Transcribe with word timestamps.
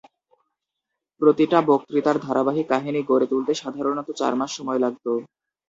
প্রতিটা 1.21 1.59
বক্তৃতার 1.69 2.17
ধারাবাহিক 2.19 2.65
কাহিনী 2.69 3.01
গড়ে 3.05 3.27
তুলতে 3.27 3.53
সাধারণত 3.55 4.07
চার 4.19 4.33
মাস 4.35 4.51
সময় 4.57 4.79
লাগত। 4.79 5.05